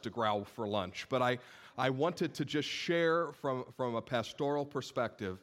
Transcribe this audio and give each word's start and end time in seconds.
to 0.00 0.10
growl 0.10 0.44
for 0.44 0.66
lunch. 0.66 1.06
But 1.08 1.22
I, 1.22 1.38
I 1.76 1.90
wanted 1.90 2.34
to 2.34 2.44
just 2.44 2.68
share 2.68 3.32
from, 3.32 3.64
from 3.76 3.94
a 3.94 4.02
pastoral 4.02 4.64
perspective 4.64 5.38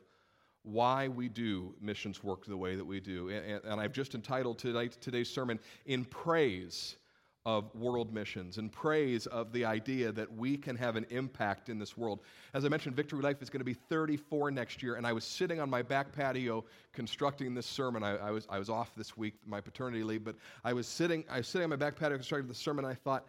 why 0.64 1.08
we 1.08 1.30
do 1.30 1.74
missions 1.80 2.24
work 2.24 2.46
the 2.46 2.58
way 2.58 2.76
that 2.76 2.86
we 2.86 3.00
do. 3.00 3.30
And, 3.30 3.64
and 3.64 3.80
I've 3.80 3.94
just 3.94 4.16
entitled 4.16 4.58
tonight, 4.58 4.98
today's 5.00 5.30
sermon, 5.30 5.60
In 5.86 6.06
Praise 6.06 6.98
of 7.46 7.74
World 7.76 8.12
Missions, 8.12 8.58
in 8.58 8.70
praise 8.70 9.28
of 9.28 9.54
the 9.54 9.66
idea 9.66 10.12
that 10.12 10.36
we 10.36 10.58
can 10.58 10.76
have 10.76 10.96
an 10.96 11.06
impact 11.12 11.70
in 11.70 11.78
this 11.78 11.96
world. 11.96 12.22
As 12.56 12.66
I 12.66 12.70
mentioned, 12.70 12.96
Victory 12.96 13.22
Life 13.22 13.40
is 13.44 13.52
going 13.52 13.60
to 13.60 13.66
be 13.66 13.76
34 13.76 14.50
next 14.50 14.82
year, 14.82 14.96
and 14.96 15.06
I 15.06 15.14
was 15.14 15.24
sitting 15.24 15.60
on 15.60 15.70
my 15.70 15.84
back 15.84 16.12
patio 16.12 16.66
constructing 16.92 17.54
this 17.54 17.68
sermon. 17.68 18.04
I, 18.04 18.18
I 18.18 18.32
was, 18.32 18.48
I 18.50 18.58
was 18.58 18.68
off 18.68 18.96
this 18.96 19.16
week, 19.16 19.36
my 19.46 19.62
paternity 19.62 20.04
leave, 20.04 20.24
but 20.24 20.36
I 20.64 20.74
was 20.74 20.88
sitting, 20.88 21.24
I 21.30 21.38
was 21.38 21.48
sitting 21.48 21.66
on 21.66 21.70
my 21.70 21.76
back 21.76 21.96
patio 21.96 22.18
constructing 22.18 22.48
the 22.48 22.56
sermon, 22.56 22.84
I 22.84 22.96
thought, 22.96 23.28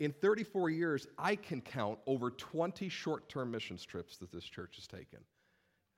in 0.00 0.12
34 0.12 0.70
years, 0.70 1.06
I 1.18 1.34
can 1.36 1.60
count 1.60 1.98
over 2.06 2.30
20 2.30 2.88
short 2.88 3.28
term 3.28 3.50
missions 3.50 3.84
trips 3.84 4.16
that 4.18 4.32
this 4.32 4.44
church 4.44 4.76
has 4.76 4.86
taken. 4.86 5.20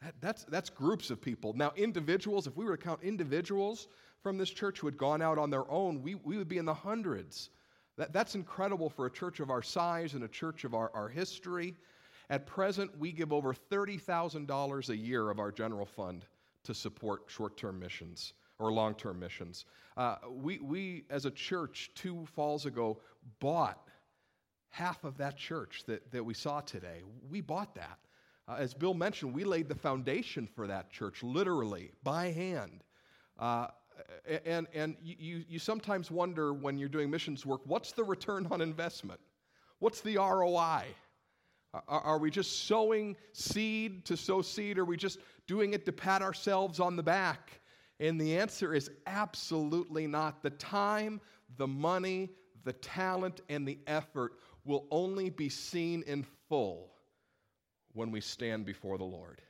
That, 0.03 0.15
that's, 0.21 0.45
that's 0.45 0.71
groups 0.71 1.11
of 1.11 1.21
people. 1.21 1.53
Now, 1.53 1.73
individuals, 1.77 2.47
if 2.47 2.57
we 2.57 2.65
were 2.65 2.77
to 2.77 2.83
count 2.83 3.01
individuals 3.03 3.89
from 4.23 4.39
this 4.39 4.51
church 4.51 4.79
who 4.79 4.87
had 4.87 4.97
gone 4.97 5.21
out 5.21 5.39
on 5.39 5.51
their 5.51 5.71
own, 5.71 6.03
we, 6.03 6.15
we 6.15 6.39
would 6.39 6.49
be 6.49 6.59
in 6.59 6.65
the 6.65 6.75
hundreds. 6.75 7.51
That, 7.99 8.13
that's 8.13 8.35
incredible 8.35 8.89
for 8.89 9.07
a 9.07 9.11
church 9.11 9.41
of 9.41 9.51
our 9.51 9.63
size 9.63 10.15
and 10.15 10.25
a 10.25 10.29
church 10.29 10.65
of 10.65 10.75
our, 10.75 10.91
our 10.95 11.09
history. 11.09 11.75
At 12.31 12.47
present, 12.47 12.97
we 12.99 13.13
give 13.13 13.33
over 13.33 13.53
$30,000 13.53 14.89
a 14.89 14.97
year 14.97 15.31
of 15.31 15.39
our 15.39 15.53
general 15.53 15.85
fund 15.85 16.25
to 16.65 16.73
support 16.73 17.25
short 17.27 17.59
term 17.59 17.79
missions 17.79 18.33
or 18.59 18.73
long 18.73 18.95
term 18.95 19.19
missions. 19.19 19.67
Uh, 19.97 20.17
we, 20.31 20.59
we, 20.61 21.05
as 21.11 21.27
a 21.27 21.31
church, 21.31 21.91
two 21.95 22.25
falls 22.35 22.65
ago, 22.65 23.01
bought 23.41 23.90
half 24.71 25.05
of 25.05 25.17
that 25.19 25.37
church 25.37 25.85
that, 25.87 26.11
that 26.13 26.25
we 26.25 26.35
saw 26.35 26.61
today. 26.61 27.03
We 27.29 27.41
bought 27.41 27.75
that. 27.75 27.99
Uh, 28.49 28.57
as 28.59 28.75
Bill 28.75 28.95
mentioned, 28.95 29.35
we 29.35 29.45
laid 29.45 29.69
the 29.69 29.75
foundation 29.75 30.47
for 30.47 30.67
that 30.67 30.91
church, 30.91 31.23
literally, 31.23 31.93
by 32.03 32.31
hand. 32.31 32.83
Uh, 33.39 33.69
and 34.45 34.67
and 34.73 34.97
you, 35.03 35.45
you 35.49 35.59
sometimes 35.59 36.11
wonder 36.11 36.53
when 36.53 36.79
you're 36.79 36.89
doing 36.89 37.11
missions 37.11 37.45
work 37.45 37.61
what's 37.65 37.93
the 37.93 38.03
return 38.03 38.47
on 38.51 38.61
investment? 38.61 39.21
What's 39.79 40.01
the 40.01 40.17
ROI? 40.17 40.85
Are, 41.87 42.19
we 42.19 42.31
just 42.31 42.67
sowing 42.67 43.17
seed 43.33 44.05
to 44.07 44.17
sow 44.17 44.43
seed? 44.43 44.77
Are 44.77 44.85
we 44.85 44.97
just 44.97 45.21
doing 45.47 45.73
it 45.73 45.87
to 45.87 45.93
pat 45.93 46.21
ourselves 46.21 46.81
on 46.81 46.97
the 46.97 47.03
back? 47.03 47.61
And 48.01 48.21
the 48.21 48.37
answer 48.37 48.75
is 48.75 48.91
absolutely 49.07 50.09
not. 50.09 50.43
The 50.43 50.51
time, 50.51 51.21
the 51.59 51.69
money, 51.69 52.31
the 52.65 52.73
talent, 52.73 53.43
and 53.49 53.69
the 53.69 53.79
effort 53.87 54.33
will 54.71 54.87
only 54.91 55.29
be 55.29 55.49
seen 55.49 56.03
in 56.07 56.25
full 56.49 56.93
when 57.93 58.11
we 58.11 58.21
stand 58.21 58.65
before 58.65 58.97
the 58.97 59.05
Lord. 59.05 59.43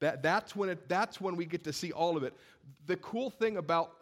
That, 0.00 0.22
that's, 0.22 0.54
when 0.54 0.68
it, 0.68 0.88
that's 0.88 1.20
when 1.20 1.36
we 1.36 1.44
get 1.44 1.64
to 1.64 1.72
see 1.72 1.92
all 1.92 2.16
of 2.16 2.22
it. 2.22 2.34
The 2.86 2.96
cool 2.96 3.28
thing 3.28 3.56
about 3.56 3.96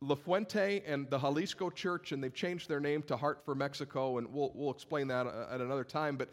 La 0.00 0.14
Fuente 0.16 0.82
and 0.86 1.08
the 1.08 1.18
Jalisco 1.18 1.70
Church, 1.70 2.12
and 2.12 2.22
they've 2.22 2.34
changed 2.34 2.68
their 2.68 2.80
name 2.80 3.02
to 3.04 3.16
Heart 3.16 3.42
for 3.44 3.54
Mexico, 3.54 4.18
and 4.18 4.26
we'll, 4.32 4.52
we'll 4.54 4.72
explain 4.72 5.08
that 5.08 5.26
uh, 5.26 5.46
at 5.50 5.60
another 5.60 5.84
time. 5.84 6.16
But 6.16 6.28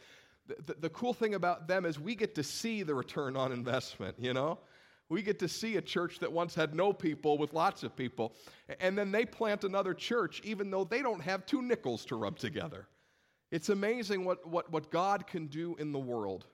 the, 0.66 0.74
the 0.74 0.90
cool 0.90 1.14
thing 1.14 1.36
about 1.36 1.68
them 1.68 1.86
is 1.86 2.00
we 2.00 2.16
get 2.16 2.36
to 2.36 2.44
see 2.44 2.84
the 2.84 2.96
return 2.96 3.38
on 3.38 3.52
investment, 3.52 4.16
you 4.20 4.34
know? 4.34 4.60
We 5.08 5.22
get 5.22 5.40
to 5.40 5.48
see 5.48 5.78
a 5.78 5.82
church 5.82 6.20
that 6.20 6.32
once 6.32 6.56
had 6.56 6.74
no 6.74 6.94
people 6.94 7.38
with 7.38 7.54
lots 7.54 7.84
of 7.84 7.96
people, 7.96 8.34
and 8.80 8.98
then 8.98 9.12
they 9.12 9.26
plant 9.26 9.64
another 9.64 9.94
church 9.94 10.42
even 10.44 10.72
though 10.72 10.84
they 10.86 11.02
don't 11.02 11.22
have 11.22 11.46
two 11.46 11.62
nickels 11.62 12.06
to 12.06 12.16
rub 12.16 12.40
together. 12.40 12.88
It's 13.52 13.70
amazing 13.70 14.24
what, 14.26 14.48
what, 14.48 14.72
what 14.72 14.92
God 14.92 15.28
can 15.28 15.48
do 15.48 15.76
in 15.78 15.92
the 15.92 16.00
world. 16.00 16.46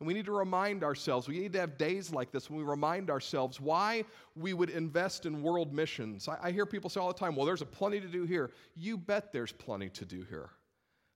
And 0.00 0.06
we 0.06 0.14
need 0.14 0.24
to 0.24 0.32
remind 0.32 0.82
ourselves, 0.82 1.28
we 1.28 1.38
need 1.38 1.52
to 1.52 1.60
have 1.60 1.76
days 1.76 2.10
like 2.10 2.32
this 2.32 2.48
when 2.48 2.58
we 2.58 2.64
remind 2.64 3.10
ourselves 3.10 3.60
why 3.60 4.04
we 4.34 4.54
would 4.54 4.70
invest 4.70 5.26
in 5.26 5.42
world 5.42 5.74
missions. 5.74 6.26
I, 6.26 6.38
I 6.44 6.52
hear 6.52 6.64
people 6.64 6.88
say 6.88 7.00
all 7.00 7.08
the 7.08 7.18
time, 7.18 7.36
well, 7.36 7.44
there's 7.44 7.60
a 7.60 7.66
plenty 7.66 8.00
to 8.00 8.06
do 8.06 8.24
here. 8.24 8.50
You 8.74 8.96
bet 8.96 9.30
there's 9.30 9.52
plenty 9.52 9.90
to 9.90 10.06
do 10.06 10.24
here. 10.30 10.48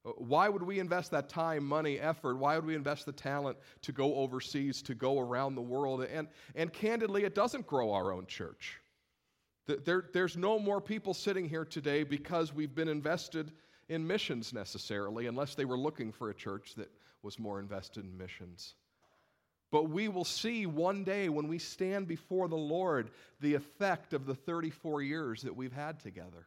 Uh, 0.04 0.10
why 0.19 0.50
would 0.50 0.62
we 0.62 0.81
invest 0.81 1.10
that 1.12 1.31
time, 1.31 1.65
money, 1.65 1.98
effort? 1.98 2.37
Why 2.37 2.56
would 2.56 2.66
we 2.66 2.75
invest 2.75 3.06
the 3.06 3.12
talent 3.12 3.56
to 3.81 3.93
go 3.93 4.16
overseas, 4.16 4.82
to 4.82 4.94
go 4.94 5.19
around 5.19 5.54
the 5.54 5.62
world? 5.62 6.03
And, 6.03 6.28
and 6.54 6.71
candidly, 6.71 7.25
it 7.25 7.34
doesn't 7.34 7.66
grow 7.66 7.91
our 7.91 8.12
own 8.12 8.27
church. 8.27 8.81
There, 9.66 10.04
there's 10.12 10.37
no 10.37 10.59
more 10.59 10.78
people 10.78 11.15
sitting 11.15 11.48
here 11.48 11.65
today 11.65 12.03
because 12.03 12.53
we've 12.53 12.75
been 12.75 12.88
invested 12.88 13.50
in 13.89 14.06
missions 14.06 14.53
necessarily, 14.53 15.27
unless 15.27 15.55
they 15.55 15.65
were 15.65 15.78
looking 15.78 16.12
for 16.12 16.31
a 16.31 16.34
church 16.34 16.75
that 16.77 16.91
was 17.22 17.39
more 17.39 17.59
invested 17.61 18.05
in 18.05 18.17
missions. 18.17 18.75
But 19.71 19.91
we 19.91 20.09
will 20.09 20.25
see 20.25 20.67
one 20.67 21.03
day 21.03 21.28
when 21.28 21.49
we 21.49 21.59
stand 21.59 22.06
before 22.06 22.49
the 22.49 22.55
Lord 22.55 23.11
the 23.41 23.55
effect 23.55 24.12
of 24.12 24.27
the 24.27 24.34
34 24.34 25.03
years 25.03 25.43
that 25.43 25.56
we've 25.56 25.72
had 25.72 25.99
together. 25.99 26.47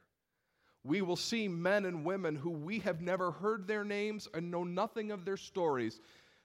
We 0.84 1.02
will 1.02 1.18
see 1.18 1.50
men 1.50 1.84
and 1.84 2.06
women 2.06 2.36
who 2.36 2.52
we 2.52 2.80
have 2.80 3.02
never 3.02 3.32
heard 3.32 3.68
their 3.68 3.84
names 3.84 4.30
and 4.34 4.50
know 4.50 4.64
nothing 4.64 5.12
of 5.12 5.26
their 5.26 5.36
stories 5.36 6.00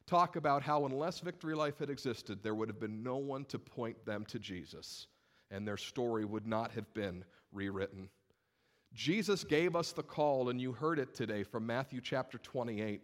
talk 0.07 0.35
about 0.35 0.63
how, 0.63 0.85
unless 0.85 1.21
Victory 1.21 1.55
Life 1.55 1.79
had 1.79 1.91
existed, 1.91 2.43
there 2.43 2.55
would 2.55 2.69
have 2.69 2.81
been 2.81 3.05
no 3.05 3.17
one 3.17 3.45
to 3.45 3.59
point 3.59 4.05
them 4.05 4.25
to 4.27 4.41
Jesus, 4.41 5.07
and 5.53 5.67
their 5.67 5.77
story 5.77 6.25
would 6.25 6.47
not 6.47 6.73
have 6.73 6.93
been 6.95 7.25
rewritten. 7.53 8.09
Jesus 8.95 9.43
gave 9.45 9.75
us 9.75 9.93
the 9.93 10.03
call, 10.03 10.51
and 10.51 10.61
you 10.61 10.73
heard 10.73 10.99
it 10.99 11.15
today 11.15 11.43
from 11.43 11.67
Matthew 11.67 12.01
chapter 12.01 12.39
28. 12.39 13.01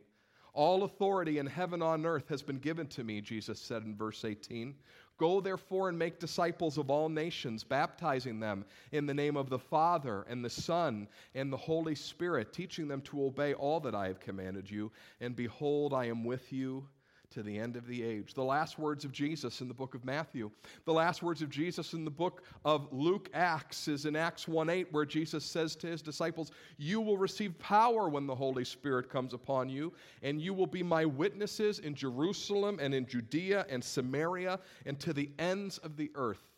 All 0.52 0.82
authority 0.82 1.38
in 1.38 1.46
heaven 1.46 1.82
on 1.82 2.04
earth 2.04 2.28
has 2.28 2.42
been 2.42 2.58
given 2.58 2.86
to 2.88 3.04
me, 3.04 3.20
Jesus 3.20 3.60
said 3.60 3.84
in 3.84 3.96
verse 3.96 4.24
18. 4.24 4.74
Go 5.16 5.40
therefore 5.40 5.88
and 5.88 5.98
make 5.98 6.18
disciples 6.18 6.78
of 6.78 6.90
all 6.90 7.08
nations, 7.08 7.64
baptizing 7.64 8.38
them 8.38 8.64
in 8.92 9.06
the 9.06 9.14
name 9.14 9.36
of 9.36 9.50
the 9.50 9.58
Father 9.58 10.24
and 10.28 10.44
the 10.44 10.50
Son 10.50 11.08
and 11.34 11.52
the 11.52 11.56
Holy 11.56 11.94
Spirit, 11.94 12.52
teaching 12.52 12.86
them 12.86 13.00
to 13.02 13.24
obey 13.24 13.54
all 13.54 13.80
that 13.80 13.94
I 13.94 14.08
have 14.08 14.20
commanded 14.20 14.70
you. 14.70 14.92
And 15.20 15.34
behold, 15.34 15.94
I 15.94 16.06
am 16.06 16.24
with 16.24 16.52
you 16.52 16.86
to 17.30 17.42
the 17.42 17.58
end 17.58 17.76
of 17.76 17.86
the 17.86 18.02
age. 18.02 18.34
The 18.34 18.42
last 18.44 18.78
words 18.78 19.04
of 19.04 19.12
Jesus 19.12 19.60
in 19.60 19.68
the 19.68 19.74
book 19.74 19.94
of 19.94 20.04
Matthew. 20.04 20.50
The 20.84 20.92
last 20.92 21.22
words 21.22 21.42
of 21.42 21.50
Jesus 21.50 21.92
in 21.92 22.04
the 22.04 22.10
book 22.10 22.42
of 22.64 22.88
Luke 22.92 23.28
Acts 23.34 23.88
is 23.88 24.06
in 24.06 24.16
Acts 24.16 24.48
1 24.48 24.70
8, 24.70 24.92
where 24.92 25.04
Jesus 25.04 25.44
says 25.44 25.76
to 25.76 25.86
his 25.86 26.02
disciples, 26.02 26.50
You 26.76 27.00
will 27.00 27.18
receive 27.18 27.58
power 27.58 28.08
when 28.08 28.26
the 28.26 28.34
Holy 28.34 28.64
Spirit 28.64 29.10
comes 29.10 29.34
upon 29.34 29.68
you, 29.68 29.92
and 30.22 30.40
you 30.40 30.54
will 30.54 30.66
be 30.66 30.82
my 30.82 31.04
witnesses 31.04 31.78
in 31.78 31.94
Jerusalem 31.94 32.78
and 32.80 32.94
in 32.94 33.06
Judea 33.06 33.66
and 33.68 33.82
Samaria 33.82 34.58
and 34.86 34.98
to 35.00 35.12
the 35.12 35.30
ends 35.38 35.78
of 35.78 35.96
the 35.96 36.10
earth. 36.14 36.48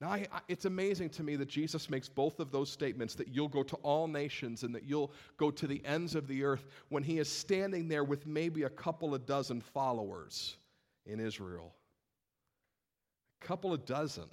Now, 0.00 0.08
I, 0.08 0.26
I, 0.32 0.40
it's 0.48 0.64
amazing 0.64 1.10
to 1.10 1.22
me 1.22 1.36
that 1.36 1.48
Jesus 1.48 1.90
makes 1.90 2.08
both 2.08 2.40
of 2.40 2.50
those 2.50 2.70
statements 2.70 3.14
that 3.16 3.28
you'll 3.28 3.48
go 3.48 3.62
to 3.62 3.76
all 3.76 4.08
nations 4.08 4.62
and 4.62 4.74
that 4.74 4.84
you'll 4.84 5.12
go 5.36 5.50
to 5.50 5.66
the 5.66 5.82
ends 5.84 6.14
of 6.14 6.26
the 6.26 6.42
earth 6.42 6.66
when 6.88 7.02
he 7.02 7.18
is 7.18 7.28
standing 7.28 7.86
there 7.88 8.04
with 8.04 8.26
maybe 8.26 8.62
a 8.62 8.70
couple 8.70 9.14
of 9.14 9.26
dozen 9.26 9.60
followers 9.60 10.56
in 11.04 11.20
Israel. 11.20 11.74
A 13.42 13.46
couple 13.46 13.74
of 13.74 13.84
dozen 13.84 14.24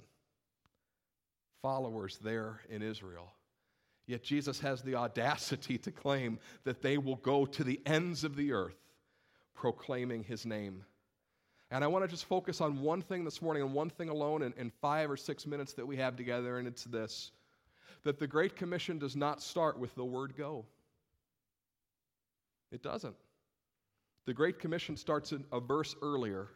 followers 1.60 2.18
there 2.22 2.60
in 2.70 2.80
Israel. 2.80 3.32
Yet 4.06 4.22
Jesus 4.22 4.58
has 4.60 4.80
the 4.80 4.94
audacity 4.94 5.76
to 5.78 5.92
claim 5.92 6.38
that 6.64 6.80
they 6.80 6.96
will 6.96 7.16
go 7.16 7.44
to 7.44 7.62
the 7.62 7.80
ends 7.84 8.24
of 8.24 8.36
the 8.36 8.52
earth 8.52 8.78
proclaiming 9.54 10.24
his 10.24 10.46
name. 10.46 10.84
And 11.70 11.84
I 11.84 11.86
want 11.86 12.04
to 12.04 12.08
just 12.08 12.24
focus 12.24 12.60
on 12.60 12.80
one 12.80 13.02
thing 13.02 13.24
this 13.24 13.42
morning 13.42 13.62
and 13.62 13.74
one 13.74 13.90
thing 13.90 14.08
alone 14.08 14.42
in, 14.42 14.54
in 14.56 14.70
five 14.80 15.10
or 15.10 15.16
six 15.16 15.46
minutes 15.46 15.74
that 15.74 15.86
we 15.86 15.96
have 15.96 16.16
together, 16.16 16.58
and 16.58 16.66
it's 16.66 16.84
this 16.84 17.32
that 18.04 18.18
the 18.18 18.26
Great 18.26 18.54
Commission 18.54 18.98
does 18.98 19.16
not 19.16 19.42
start 19.42 19.78
with 19.78 19.94
the 19.96 20.04
word 20.04 20.34
go. 20.36 20.64
It 22.70 22.82
doesn't. 22.82 23.16
The 24.24 24.34
Great 24.34 24.58
Commission 24.58 24.96
starts 24.96 25.32
a 25.52 25.60
verse 25.60 25.96
earlier, 26.02 26.48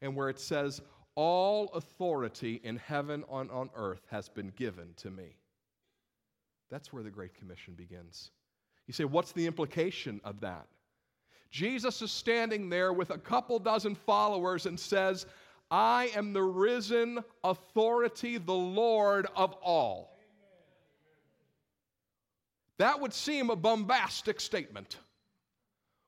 and 0.00 0.16
where 0.16 0.28
it 0.28 0.40
says, 0.40 0.80
All 1.14 1.68
authority 1.74 2.60
in 2.64 2.76
heaven 2.76 3.24
and 3.30 3.50
on 3.50 3.70
earth 3.76 4.02
has 4.10 4.28
been 4.28 4.52
given 4.56 4.88
to 4.96 5.10
me. 5.10 5.36
That's 6.70 6.92
where 6.92 7.02
the 7.02 7.10
Great 7.10 7.34
Commission 7.34 7.74
begins. 7.74 8.30
You 8.86 8.94
say, 8.94 9.04
What's 9.04 9.32
the 9.32 9.46
implication 9.46 10.20
of 10.24 10.40
that? 10.40 10.66
Jesus 11.52 12.00
is 12.00 12.10
standing 12.10 12.70
there 12.70 12.94
with 12.94 13.10
a 13.10 13.18
couple 13.18 13.58
dozen 13.58 13.94
followers 13.94 14.64
and 14.64 14.80
says, 14.80 15.26
I 15.70 16.10
am 16.16 16.32
the 16.32 16.42
risen 16.42 17.22
authority, 17.44 18.38
the 18.38 18.52
Lord 18.52 19.26
of 19.36 19.52
all. 19.62 20.16
That 22.78 22.98
would 22.98 23.12
seem 23.12 23.50
a 23.50 23.56
bombastic 23.56 24.40
statement. 24.40 24.96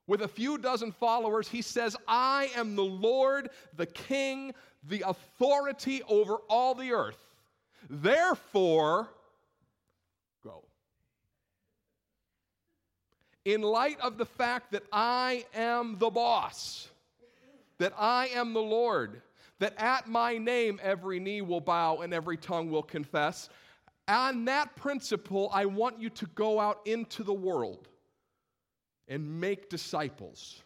With 0.07 0.23
a 0.23 0.29
few 0.29 0.57
dozen 0.57 0.93
followers, 0.93 1.47
he 1.47 1.61
says, 1.61 1.95
I 2.09 2.51
am 2.57 2.75
the 2.75 2.83
Lord, 2.83 3.51
the 3.77 3.87
King, 3.87 4.55
the 4.83 5.05
authority 5.07 6.03
over 6.09 6.37
all 6.49 6.75
the 6.75 6.93
earth. 6.93 7.19
Therefore, 7.91 9.09
go. 10.43 10.65
In 13.45 13.63
light 13.63 14.01
of 14.01 14.17
the 14.19 14.25
fact 14.25 14.73
that 14.73 14.85
I 14.93 15.45
am 15.55 15.99
the 15.99 16.11
boss, 16.11 16.89
that 17.79 17.93
I 17.99 18.29
am 18.29 18.55
the 18.55 18.63
Lord, 18.63 19.21
that 19.59 19.75
at 19.79 20.09
my 20.09 20.39
name 20.39 20.81
every 20.83 21.21
knee 21.21 21.43
will 21.43 21.61
bow 21.61 21.99
and 21.99 22.15
every 22.15 22.37
tongue 22.37 22.71
will 22.71 22.83
confess, 22.83 23.49
on 24.09 24.45
that 24.47 24.75
principle, 24.77 25.51
I 25.53 25.67
want 25.67 26.01
you 26.01 26.11
to 26.11 26.27
go 26.35 26.61
out 26.61 26.81
into 26.85 27.23
the 27.23 27.33
world 27.33 27.89
and 29.09 29.41
make 29.41 29.71
disciples. 29.71 30.63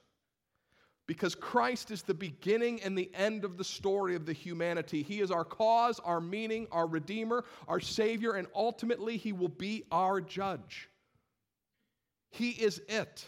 Because 1.06 1.34
Christ 1.34 1.90
is 1.90 2.02
the 2.02 2.14
beginning 2.14 2.82
and 2.82 2.96
the 2.96 3.10
end 3.14 3.44
of 3.44 3.56
the 3.56 3.64
story 3.64 4.14
of 4.14 4.26
the 4.26 4.32
humanity. 4.32 5.02
He 5.02 5.20
is 5.20 5.30
our 5.30 5.44
cause, 5.44 6.00
our 6.00 6.20
meaning, 6.20 6.66
our 6.70 6.86
Redeemer, 6.86 7.44
our 7.66 7.80
Savior, 7.80 8.32
and 8.32 8.46
ultimately, 8.54 9.16
He 9.16 9.32
will 9.32 9.48
be 9.48 9.84
our 9.90 10.20
judge. 10.20 10.90
He 12.30 12.50
is 12.50 12.80
it. 12.88 13.24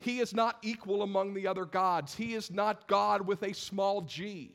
He 0.00 0.20
is 0.20 0.32
not 0.32 0.58
equal 0.62 1.02
among 1.02 1.34
the 1.34 1.46
other 1.46 1.64
gods. 1.64 2.14
He 2.14 2.34
is 2.34 2.50
not 2.50 2.88
God 2.88 3.26
with 3.26 3.42
a 3.42 3.52
small 3.52 4.02
g. 4.02 4.54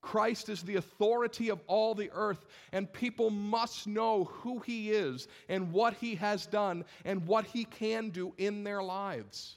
Christ 0.00 0.48
is 0.48 0.62
the 0.62 0.76
authority 0.76 1.48
of 1.48 1.60
all 1.66 1.92
the 1.92 2.10
earth, 2.12 2.46
and 2.72 2.92
people 2.92 3.28
must 3.28 3.88
know 3.88 4.24
who 4.24 4.60
He 4.60 4.92
is 4.92 5.26
and 5.48 5.72
what 5.72 5.94
He 5.94 6.14
has 6.14 6.46
done 6.46 6.84
and 7.04 7.26
what 7.26 7.44
He 7.44 7.64
can 7.64 8.10
do 8.10 8.32
in 8.38 8.62
their 8.62 8.82
lives. 8.82 9.56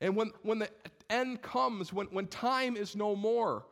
And 0.00 0.14
when, 0.14 0.30
when 0.42 0.60
the 0.60 0.70
end 1.10 1.42
comes, 1.42 1.92
when, 1.92 2.06
when 2.06 2.28
time 2.28 2.76
is 2.76 2.94
no 2.94 3.16
more, 3.16 3.66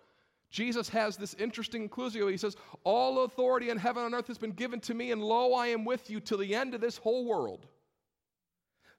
Jesus 0.51 0.89
has 0.89 1.17
this 1.17 1.35
interesting 1.35 1.89
inclusio. 1.89 2.29
He 2.29 2.37
says, 2.37 2.57
All 2.83 3.23
authority 3.25 3.71
in 3.71 3.79
heaven 3.79 4.05
and 4.05 4.15
earth 4.15 4.27
has 4.27 4.39
been 4.39 4.51
given 4.51 4.81
to 4.81 4.95
me, 4.95 5.13
and 5.13 5.23
lo, 5.23 5.55
I 5.55 5.69
am 5.69 5.85
with 5.85 6.11
you 6.11 6.19
till 6.19 6.39
the 6.39 6.55
end 6.57 6.75
of 6.75 6.81
this 6.81 6.97
whole 6.97 7.25
world. 7.25 7.69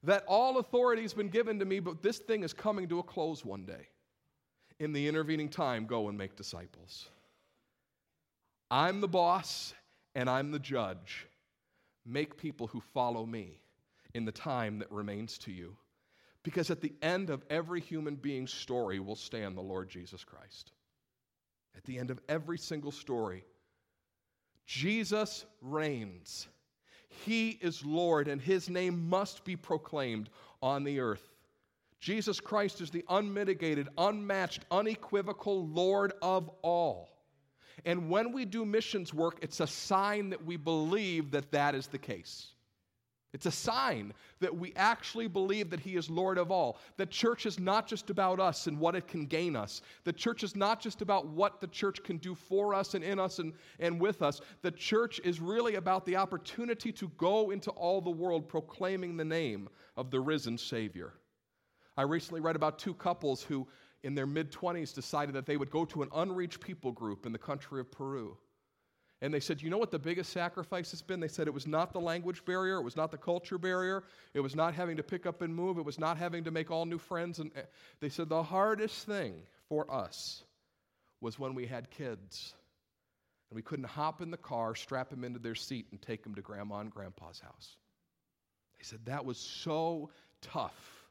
That 0.03 0.23
all 0.27 0.57
authority 0.57 1.01
has 1.03 1.13
been 1.13 1.29
given 1.29 1.59
to 1.59 1.65
me, 1.65 1.79
but 1.79 2.01
this 2.01 2.19
thing 2.19 2.43
is 2.43 2.53
coming 2.53 2.89
to 2.89 2.99
a 2.99 3.03
close 3.03 3.45
one 3.45 3.65
day 3.65 3.87
in 4.79 4.93
the 4.93 5.07
intervening 5.07 5.49
time, 5.49 5.85
go 5.85 6.09
and 6.09 6.17
make 6.17 6.35
disciples. 6.35 7.09
I'm 8.69 9.01
the 9.01 9.07
boss 9.07 9.73
and 10.15 10.29
I'm 10.29 10.51
the 10.51 10.59
judge. 10.59 11.27
Make 12.05 12.37
people 12.37 12.67
who 12.67 12.81
follow 12.93 13.25
me 13.25 13.59
in 14.13 14.25
the 14.25 14.31
time 14.31 14.79
that 14.79 14.91
remains 14.91 15.37
to 15.39 15.51
you. 15.51 15.75
Because 16.43 16.69
at 16.69 16.81
the 16.81 16.93
end 17.01 17.29
of 17.29 17.45
every 17.49 17.79
human 17.79 18.15
being's 18.15 18.51
story 18.51 18.99
will 18.99 19.15
stand 19.15 19.55
the 19.55 19.61
Lord 19.61 19.89
Jesus 19.89 20.23
Christ. 20.23 20.71
At 21.77 21.85
the 21.85 21.97
end 21.97 22.11
of 22.11 22.19
every 22.27 22.57
single 22.57 22.91
story, 22.91 23.45
Jesus 24.65 25.45
reigns. 25.61 26.47
He 27.25 27.49
is 27.49 27.85
Lord, 27.85 28.27
and 28.27 28.41
his 28.41 28.69
name 28.69 29.09
must 29.09 29.43
be 29.43 29.55
proclaimed 29.55 30.29
on 30.61 30.83
the 30.83 30.99
earth. 30.99 31.27
Jesus 31.99 32.39
Christ 32.39 32.81
is 32.81 32.89
the 32.89 33.05
unmitigated, 33.09 33.87
unmatched, 33.97 34.65
unequivocal 34.69 35.67
Lord 35.67 36.13
of 36.21 36.49
all. 36.61 37.09
And 37.85 38.09
when 38.09 38.33
we 38.33 38.45
do 38.45 38.65
missions 38.65 39.13
work, 39.13 39.39
it's 39.41 39.59
a 39.59 39.67
sign 39.67 40.29
that 40.29 40.45
we 40.45 40.57
believe 40.57 41.31
that 41.31 41.51
that 41.51 41.75
is 41.75 41.87
the 41.87 41.97
case. 41.97 42.52
It's 43.33 43.47
a 43.47 43.51
sign 43.51 44.13
that 44.41 44.55
we 44.55 44.73
actually 44.75 45.27
believe 45.27 45.71
that 45.71 45.79
He 45.79 45.95
is 45.95 46.07
Lord 46.07 46.37
of 46.37 46.51
all. 46.51 46.77
The 46.97 47.07
church 47.07 47.47
is 47.47 47.59
not 47.59 47.87
just 47.87 48.11
about 48.11 48.39
us 48.39 48.67
and 48.67 48.79
what 48.79 48.95
it 48.95 49.07
can 49.07 49.25
gain 49.25 49.55
us. 49.55 49.81
The 50.03 50.13
church 50.13 50.43
is 50.43 50.55
not 50.55 50.79
just 50.79 51.01
about 51.01 51.27
what 51.27 51.59
the 51.59 51.67
church 51.67 52.03
can 52.03 52.17
do 52.17 52.35
for 52.35 52.75
us 52.75 52.93
and 52.93 53.03
in 53.03 53.19
us 53.19 53.39
and, 53.39 53.53
and 53.79 53.99
with 53.99 54.21
us. 54.21 54.39
The 54.61 54.71
church 54.71 55.19
is 55.23 55.41
really 55.41 55.75
about 55.75 56.05
the 56.05 56.15
opportunity 56.15 56.91
to 56.91 57.07
go 57.17 57.49
into 57.49 57.71
all 57.71 58.01
the 58.01 58.11
world 58.11 58.47
proclaiming 58.47 59.17
the 59.17 59.25
name 59.25 59.67
of 59.97 60.11
the 60.11 60.19
risen 60.19 60.57
Savior. 60.57 61.13
I 61.97 62.03
recently 62.03 62.41
read 62.41 62.55
about 62.55 62.77
two 62.77 62.93
couples 62.93 63.41
who, 63.41 63.67
in 64.03 64.13
their 64.13 64.27
mid 64.27 64.51
20s, 64.51 64.93
decided 64.93 65.33
that 65.33 65.47
they 65.47 65.57
would 65.57 65.71
go 65.71 65.85
to 65.85 66.03
an 66.03 66.09
unreached 66.13 66.59
people 66.59 66.91
group 66.91 67.25
in 67.25 67.31
the 67.31 67.39
country 67.39 67.79
of 67.79 67.91
Peru. 67.91 68.37
And 69.23 69.33
they 69.33 69.39
said, 69.39 69.61
You 69.61 69.69
know 69.69 69.77
what 69.77 69.89
the 69.89 69.97
biggest 69.97 70.33
sacrifice 70.33 70.91
has 70.91 71.01
been? 71.01 71.21
They 71.21 71.29
said 71.29 71.47
it 71.47 71.53
was 71.53 71.65
not 71.65 71.93
the 71.93 72.01
language 72.01 72.43
barrier, 72.43 72.75
it 72.75 72.83
was 72.83 72.97
not 72.97 73.09
the 73.09 73.17
culture 73.17 73.57
barrier, 73.57 74.03
it 74.33 74.41
was 74.41 74.53
not 74.53 74.73
having 74.73 74.97
to 74.97 75.03
pick 75.03 75.25
up 75.25 75.41
and 75.41 75.55
move, 75.55 75.77
it 75.77 75.85
was 75.85 75.97
not 75.97 76.17
having 76.17 76.43
to 76.43 76.51
make 76.51 76.69
all 76.69 76.85
new 76.85 76.97
friends. 76.97 77.39
And 77.39 77.49
eh, 77.55 77.61
they 78.01 78.09
said 78.09 78.27
the 78.27 78.43
hardest 78.43 79.05
thing 79.07 79.35
for 79.69 79.89
us 79.89 80.43
was 81.21 81.39
when 81.39 81.55
we 81.55 81.65
had 81.65 81.89
kids 81.89 82.53
and 83.49 83.55
we 83.55 83.61
couldn't 83.61 83.85
hop 83.85 84.21
in 84.21 84.29
the 84.29 84.35
car, 84.35 84.75
strap 84.75 85.09
them 85.09 85.23
into 85.23 85.39
their 85.39 85.55
seat, 85.55 85.85
and 85.91 86.01
take 86.01 86.21
them 86.21 86.35
to 86.35 86.41
grandma 86.41 86.79
and 86.79 86.91
grandpa's 86.91 87.39
house. 87.39 87.77
They 88.77 88.83
said 88.83 88.99
that 89.05 89.23
was 89.23 89.37
so 89.37 90.09
tough. 90.41 91.07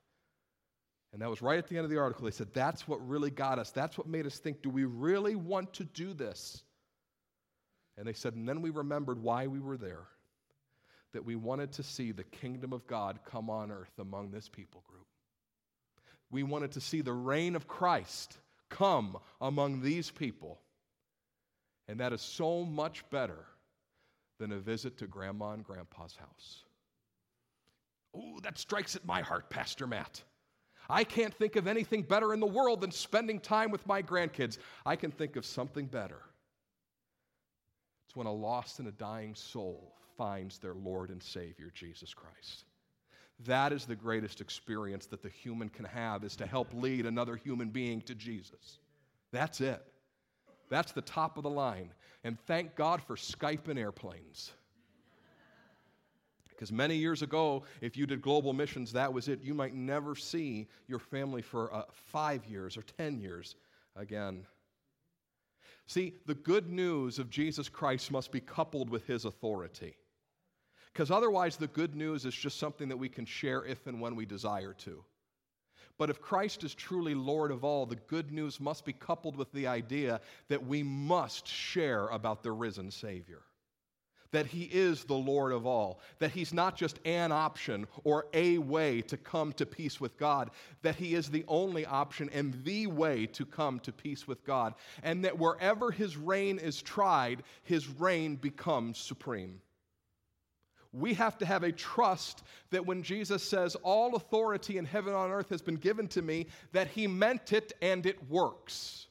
And 1.15 1.23
that 1.23 1.31
was 1.31 1.41
right 1.41 1.59
at 1.59 1.67
the 1.67 1.77
end 1.77 1.85
of 1.85 1.91
the 1.91 1.99
article. 1.99 2.27
They 2.27 2.31
said, 2.31 2.53
That's 2.53 2.87
what 2.87 3.09
really 3.09 3.31
got 3.31 3.59
us. 3.59 3.71
That's 3.71 3.97
what 3.97 4.07
made 4.07 4.27
us 4.27 4.39
think, 4.39 4.61
do 4.61 4.69
we 4.69 4.85
really 4.85 5.35
want 5.35 5.73
to 5.75 5.85
do 5.85 6.13
this? 6.13 6.63
And 7.97 8.07
they 8.07 8.13
said, 8.13 8.35
And 8.35 8.49
then 8.49 8.63
we 8.63 8.71
remembered 8.71 9.23
why 9.23 9.47
we 9.47 9.61
were 9.61 9.77
there 9.77 10.07
that 11.13 11.25
we 11.25 11.37
wanted 11.37 11.73
to 11.73 11.83
see 11.83 12.11
the 12.11 12.25
kingdom 12.25 12.73
of 12.73 12.87
God 12.87 13.19
come 13.25 13.51
on 13.51 13.71
earth 13.71 13.99
among 13.99 14.31
this 14.31 14.49
people 14.49 14.83
group. 14.89 15.07
We 16.31 16.43
wanted 16.43 16.73
to 16.73 16.81
see 16.81 17.03
the 17.03 17.13
reign 17.13 17.55
of 17.55 17.69
Christ 17.69 18.39
come 18.71 19.19
among 19.41 19.83
these 19.83 20.11
people. 20.11 20.59
And 21.89 22.01
that 22.01 22.13
is 22.13 22.23
so 22.23 22.65
much 22.65 23.09
better 23.11 23.45
than 24.39 24.53
a 24.53 24.59
visit 24.59 24.97
to 24.99 25.07
grandma 25.07 25.53
and 25.53 25.63
grandpa's 25.63 26.17
house. 26.17 26.65
Oh, 28.17 28.41
that 28.43 28.59
strikes 28.59 28.97
at 28.97 29.05
my 29.05 29.21
heart, 29.21 29.51
Pastor 29.51 29.87
Matt. 29.87 30.23
I 30.89 31.05
can't 31.05 31.35
think 31.35 31.57
of 31.57 31.67
anything 31.67 32.03
better 32.03 32.35
in 32.35 32.41
the 32.41 32.47
world 32.47 32.81
than 32.81 32.91
spending 32.91 33.39
time 33.39 33.71
with 33.71 33.87
my 33.87 34.03
grandkids. 34.03 34.59
I 34.85 34.97
can 34.97 35.11
think 35.11 35.37
of 35.37 35.47
something 35.47 35.87
better. 35.87 36.21
It's 38.13 38.17
when 38.19 38.27
a 38.27 38.33
lost 38.33 38.79
and 38.79 38.89
a 38.89 38.93
dying 38.93 39.35
soul 39.35 39.95
finds 40.19 40.59
their 40.59 40.75
Lord 40.75 41.09
and 41.09 41.23
Savior, 41.23 41.73
Jesus 41.73 42.13
Christ. 42.13 42.65
That 43.47 43.73
is 43.73 43.87
the 43.87 43.97
greatest 43.97 44.43
experience 44.43 45.07
that 45.07 45.23
the 45.23 45.31
human 45.31 45.71
can 45.71 45.87
have 45.87 46.23
is 46.23 46.37
to 46.37 46.47
help 46.47 46.75
lead 46.75 47.07
another 47.07 47.37
human 47.37 47.71
being 47.71 48.03
to 48.03 48.15
Jesus. 48.15 48.81
That's 49.33 49.63
it. 49.63 49.83
That's 50.69 50.93
the 50.93 51.01
top 51.01 51.39
of 51.39 51.43
the 51.45 51.49
line. 51.49 51.89
And 52.23 52.39
thank 52.41 52.77
God 52.77 53.03
for 53.03 53.17
Skype 53.17 53.69
and 53.69 53.79
airplanes. 53.79 54.53
Because 56.51 56.71
many 56.71 56.97
years 56.97 57.23
ago, 57.23 57.63
if 57.81 57.97
you 57.97 58.05
did 58.05 58.21
global 58.21 58.53
missions, 58.53 58.93
that 58.93 59.11
was 59.11 59.29
it. 59.29 59.43
You 59.43 59.55
might 59.55 59.73
never 59.73 60.15
see 60.15 60.69
your 60.87 60.99
family 60.99 61.41
for 61.41 61.73
uh, 61.73 61.85
five 61.91 62.45
years 62.45 62.77
or 62.77 62.83
10 62.83 63.21
years 63.21 63.57
again. 63.97 64.45
See, 65.87 66.15
the 66.27 66.35
good 66.35 66.71
news 66.71 67.19
of 67.19 67.31
Jesus 67.31 67.69
Christ 67.69 68.11
must 68.11 68.33
be 68.33 68.41
coupled 68.41 68.91
with 68.91 69.07
his 69.07 69.25
authority. 69.25 69.97
Because 70.93 71.11
otherwise, 71.11 71.57
the 71.57 71.67
good 71.69 71.95
news 71.95 72.25
is 72.25 72.35
just 72.35 72.59
something 72.59 72.89
that 72.89 72.97
we 72.97 73.09
can 73.09 73.25
share 73.25 73.65
if 73.65 73.87
and 73.87 74.01
when 74.01 74.15
we 74.15 74.27
desire 74.27 74.75
to. 74.81 75.05
But 75.99 76.11
if 76.11 76.21
Christ 76.21 76.65
is 76.65 76.75
truly 76.75 77.15
Lord 77.15 77.51
of 77.51 77.65
all, 77.65 77.87
the 77.87 77.97
good 77.97 78.33
news 78.33 78.61
must 78.61 78.85
be 78.85 78.93
coupled 78.93 79.37
with 79.37 79.53
the 79.53 79.67
idea 79.67 80.21
that 80.49 80.67
we 80.67 80.83
must 80.83 81.47
share 81.47 82.09
about 82.09 82.43
the 82.43 82.53
risen 82.53 82.91
Savior 82.91 83.43
that 84.33 84.47
He 84.47 84.65
is 84.65 85.05
the 85.05 85.15
Lord 85.15 85.53
of 85.53 85.67
all, 85.67 86.01
that 86.19 86.33
He's 86.33 86.53
not 86.53 86.77
just 86.77 86.99
an 87.05 87.31
option 87.31 87.87
or 88.05 88.27
a 88.33 88.59
way 88.59 89.03
to 89.03 89.17
come 89.17 89.53
to 89.55 89.67
peace 89.67 90.01
with 90.01 90.19
God, 90.19 90.51
that 90.83 90.97
He 90.97 91.15
is 91.15 91.31
the 91.31 91.45
only 91.47 91.87
option 91.87 92.29
and 92.33 92.63
the 92.65 92.89
way 92.89 93.27
to 93.27 93.45
come 93.45 93.79
to 93.81 93.93
peace 93.93 94.27
with 94.27 94.45
God, 94.45 94.75
and 95.03 95.25
that 95.25 95.39
wherever 95.39 95.91
His 95.91 96.17
reign 96.17 96.59
is 96.59 96.83
tried, 96.83 97.43
His 97.63 97.89
reign 97.89 98.37
becomes 98.37 98.99
supreme. 98.99 99.61
We 100.95 101.15
have 101.15 101.39
to 101.39 101.47
have 101.47 101.63
a 101.63 101.73
trust 101.73 102.43
that 102.71 102.85
when 102.85 103.03
Jesus 103.03 103.43
says, 103.43 103.77
All 103.77 104.15
authority 104.15 104.77
in 104.77 104.85
heaven 104.85 105.15
and 105.15 105.23
on 105.23 105.31
earth 105.31 105.49
has 105.49 105.63
been 105.63 105.77
given 105.77 106.09
to 106.09 106.21
me, 106.21 106.49
that 106.73 106.89
He 106.89 107.07
meant 107.07 107.53
it 107.53 107.73
and 107.81 108.05
it 108.05 108.29
works 108.31 109.07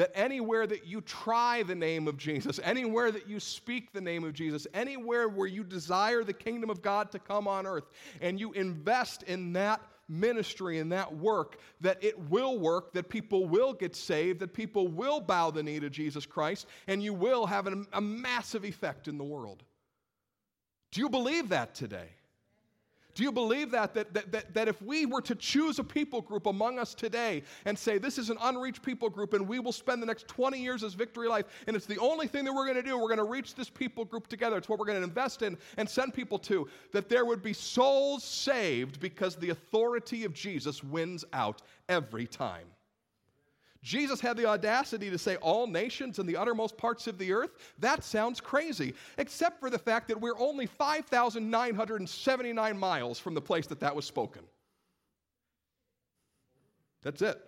that 0.00 0.10
anywhere 0.14 0.66
that 0.66 0.86
you 0.86 1.02
try 1.02 1.62
the 1.62 1.74
name 1.74 2.08
of 2.08 2.16
Jesus, 2.16 2.58
anywhere 2.64 3.12
that 3.12 3.28
you 3.28 3.38
speak 3.38 3.92
the 3.92 4.00
name 4.00 4.24
of 4.24 4.32
Jesus, 4.32 4.66
anywhere 4.72 5.28
where 5.28 5.46
you 5.46 5.62
desire 5.62 6.24
the 6.24 6.32
kingdom 6.32 6.70
of 6.70 6.80
God 6.80 7.12
to 7.12 7.18
come 7.18 7.46
on 7.46 7.66
earth, 7.66 7.84
and 8.22 8.40
you 8.40 8.50
invest 8.52 9.24
in 9.24 9.52
that 9.52 9.82
ministry 10.08 10.78
and 10.78 10.90
that 10.90 11.14
work, 11.14 11.58
that 11.82 12.02
it 12.02 12.18
will 12.30 12.58
work, 12.58 12.94
that 12.94 13.10
people 13.10 13.44
will 13.44 13.74
get 13.74 13.94
saved, 13.94 14.40
that 14.40 14.54
people 14.54 14.88
will 14.88 15.20
bow 15.20 15.50
the 15.50 15.62
knee 15.62 15.78
to 15.78 15.90
Jesus 15.90 16.24
Christ, 16.24 16.66
and 16.86 17.02
you 17.02 17.12
will 17.12 17.44
have 17.44 17.66
an, 17.66 17.86
a 17.92 18.00
massive 18.00 18.64
effect 18.64 19.06
in 19.06 19.18
the 19.18 19.24
world. 19.24 19.64
Do 20.92 21.02
you 21.02 21.10
believe 21.10 21.50
that 21.50 21.74
today? 21.74 22.08
Do 23.20 23.24
you 23.24 23.32
believe 23.32 23.70
that? 23.72 23.92
That, 23.92 24.14
that, 24.14 24.32
that, 24.32 24.54
that 24.54 24.66
if 24.66 24.80
we 24.80 25.04
were 25.04 25.20
to 25.20 25.34
choose 25.34 25.78
a 25.78 25.84
people 25.84 26.22
group 26.22 26.46
among 26.46 26.78
us 26.78 26.94
today 26.94 27.42
and 27.66 27.78
say, 27.78 27.98
this 27.98 28.16
is 28.16 28.30
an 28.30 28.38
unreached 28.40 28.82
people 28.82 29.10
group, 29.10 29.34
and 29.34 29.46
we 29.46 29.58
will 29.58 29.72
spend 29.72 30.00
the 30.00 30.06
next 30.06 30.26
20 30.26 30.58
years 30.58 30.82
as 30.82 30.94
Victory 30.94 31.28
Life, 31.28 31.44
and 31.66 31.76
it's 31.76 31.84
the 31.84 31.98
only 31.98 32.26
thing 32.26 32.46
that 32.46 32.54
we're 32.54 32.64
going 32.64 32.82
to 32.82 32.82
do, 32.82 32.96
we're 32.96 33.14
going 33.14 33.18
to 33.18 33.24
reach 33.24 33.54
this 33.54 33.68
people 33.68 34.06
group 34.06 34.26
together. 34.28 34.56
It's 34.56 34.70
what 34.70 34.78
we're 34.78 34.86
going 34.86 34.96
to 34.96 35.04
invest 35.04 35.42
in 35.42 35.58
and 35.76 35.86
send 35.86 36.14
people 36.14 36.38
to, 36.38 36.66
that 36.94 37.10
there 37.10 37.26
would 37.26 37.42
be 37.42 37.52
souls 37.52 38.24
saved 38.24 39.00
because 39.00 39.36
the 39.36 39.50
authority 39.50 40.24
of 40.24 40.32
Jesus 40.32 40.82
wins 40.82 41.22
out 41.34 41.60
every 41.90 42.26
time. 42.26 42.68
Jesus 43.82 44.20
had 44.20 44.36
the 44.36 44.46
audacity 44.46 45.10
to 45.10 45.16
say 45.16 45.36
all 45.36 45.66
nations 45.66 46.18
in 46.18 46.26
the 46.26 46.36
uttermost 46.36 46.76
parts 46.76 47.06
of 47.06 47.16
the 47.16 47.32
earth. 47.32 47.52
That 47.78 48.04
sounds 48.04 48.38
crazy, 48.40 48.92
except 49.16 49.58
for 49.58 49.70
the 49.70 49.78
fact 49.78 50.08
that 50.08 50.20
we're 50.20 50.38
only 50.38 50.66
5,979 50.66 52.78
miles 52.78 53.18
from 53.18 53.32
the 53.34 53.40
place 53.40 53.66
that 53.68 53.80
that 53.80 53.96
was 53.96 54.04
spoken. 54.04 54.42
That's 57.02 57.22
it. 57.22 57.40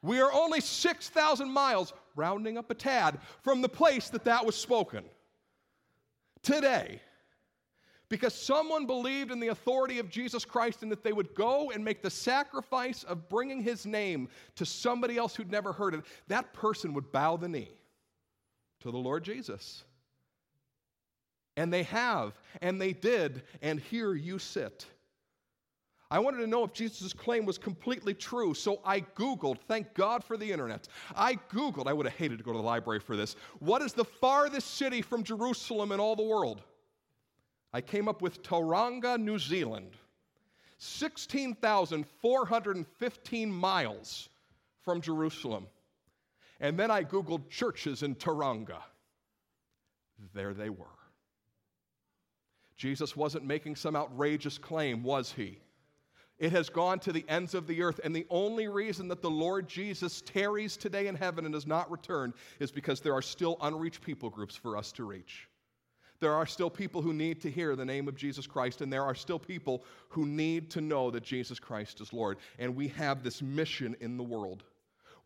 We 0.00 0.18
are 0.20 0.32
only 0.32 0.60
6,000 0.60 1.50
miles, 1.50 1.92
rounding 2.16 2.56
up 2.56 2.70
a 2.70 2.74
tad, 2.74 3.18
from 3.42 3.60
the 3.60 3.68
place 3.68 4.08
that 4.10 4.24
that 4.24 4.46
was 4.46 4.56
spoken. 4.56 5.04
Today, 6.42 7.02
because 8.12 8.34
someone 8.34 8.84
believed 8.84 9.30
in 9.30 9.40
the 9.40 9.48
authority 9.48 9.98
of 9.98 10.10
Jesus 10.10 10.44
Christ 10.44 10.82
and 10.82 10.92
that 10.92 11.02
they 11.02 11.14
would 11.14 11.34
go 11.34 11.70
and 11.70 11.82
make 11.82 12.02
the 12.02 12.10
sacrifice 12.10 13.04
of 13.04 13.26
bringing 13.30 13.62
his 13.62 13.86
name 13.86 14.28
to 14.56 14.66
somebody 14.66 15.16
else 15.16 15.34
who'd 15.34 15.50
never 15.50 15.72
heard 15.72 15.94
it, 15.94 16.02
that 16.28 16.52
person 16.52 16.92
would 16.92 17.10
bow 17.10 17.38
the 17.38 17.48
knee 17.48 17.70
to 18.80 18.90
the 18.90 18.98
Lord 18.98 19.24
Jesus. 19.24 19.84
And 21.56 21.72
they 21.72 21.84
have, 21.84 22.38
and 22.60 22.78
they 22.78 22.92
did, 22.92 23.44
and 23.62 23.80
here 23.80 24.12
you 24.12 24.38
sit. 24.38 24.84
I 26.10 26.18
wanted 26.18 26.40
to 26.42 26.46
know 26.46 26.64
if 26.64 26.74
Jesus' 26.74 27.14
claim 27.14 27.46
was 27.46 27.56
completely 27.56 28.12
true, 28.12 28.52
so 28.52 28.82
I 28.84 29.00
Googled, 29.00 29.56
thank 29.68 29.94
God 29.94 30.22
for 30.22 30.36
the 30.36 30.52
internet. 30.52 30.86
I 31.16 31.36
Googled, 31.50 31.86
I 31.86 31.94
would 31.94 32.04
have 32.04 32.16
hated 32.16 32.36
to 32.36 32.44
go 32.44 32.52
to 32.52 32.58
the 32.58 32.62
library 32.62 33.00
for 33.00 33.16
this. 33.16 33.36
What 33.60 33.80
is 33.80 33.94
the 33.94 34.04
farthest 34.04 34.74
city 34.74 35.00
from 35.00 35.22
Jerusalem 35.22 35.92
in 35.92 35.98
all 35.98 36.14
the 36.14 36.22
world? 36.22 36.60
I 37.72 37.80
came 37.80 38.08
up 38.08 38.20
with 38.20 38.42
Tauranga, 38.42 39.18
New 39.18 39.38
Zealand, 39.38 39.92
16,415 40.78 43.52
miles 43.52 44.28
from 44.82 45.00
Jerusalem. 45.00 45.66
And 46.60 46.78
then 46.78 46.90
I 46.90 47.02
Googled 47.02 47.48
churches 47.48 48.02
in 48.02 48.14
Tauranga. 48.14 48.82
There 50.34 50.54
they 50.54 50.70
were. 50.70 50.86
Jesus 52.76 53.16
wasn't 53.16 53.44
making 53.44 53.76
some 53.76 53.96
outrageous 53.96 54.58
claim, 54.58 55.02
was 55.02 55.32
he? 55.32 55.58
It 56.38 56.52
has 56.52 56.68
gone 56.68 56.98
to 57.00 57.12
the 57.12 57.24
ends 57.28 57.54
of 57.54 57.68
the 57.68 57.82
earth, 57.82 58.00
and 58.02 58.14
the 58.14 58.26
only 58.28 58.66
reason 58.66 59.06
that 59.08 59.22
the 59.22 59.30
Lord 59.30 59.68
Jesus 59.68 60.20
tarries 60.22 60.76
today 60.76 61.06
in 61.06 61.14
heaven 61.14 61.44
and 61.44 61.54
has 61.54 61.66
not 61.66 61.90
returned 61.90 62.34
is 62.58 62.72
because 62.72 63.00
there 63.00 63.14
are 63.14 63.22
still 63.22 63.56
unreached 63.60 64.02
people 64.02 64.28
groups 64.28 64.56
for 64.56 64.76
us 64.76 64.90
to 64.92 65.04
reach. 65.04 65.48
There 66.22 66.32
are 66.32 66.46
still 66.46 66.70
people 66.70 67.02
who 67.02 67.12
need 67.12 67.40
to 67.40 67.50
hear 67.50 67.74
the 67.74 67.84
name 67.84 68.06
of 68.06 68.14
Jesus 68.14 68.46
Christ, 68.46 68.80
and 68.80 68.92
there 68.92 69.02
are 69.02 69.12
still 69.12 69.40
people 69.40 69.82
who 70.08 70.24
need 70.24 70.70
to 70.70 70.80
know 70.80 71.10
that 71.10 71.24
Jesus 71.24 71.58
Christ 71.58 72.00
is 72.00 72.12
Lord. 72.12 72.38
And 72.60 72.76
we 72.76 72.86
have 72.88 73.24
this 73.24 73.42
mission 73.42 73.96
in 73.98 74.16
the 74.16 74.22
world. 74.22 74.62